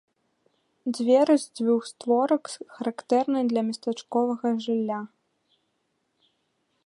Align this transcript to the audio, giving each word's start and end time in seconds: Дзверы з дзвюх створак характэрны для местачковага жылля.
Дзверы 0.97 1.33
з 1.43 1.51
дзвюх 1.57 1.81
створак 1.91 2.43
характэрны 2.77 3.39
для 3.51 3.61
местачковага 3.69 4.49
жылля. 4.69 4.99